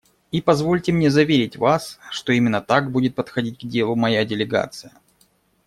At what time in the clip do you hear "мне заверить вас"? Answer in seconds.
0.91-1.99